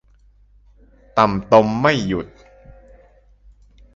[1.17, 2.27] ต่ำตมไม่หยุด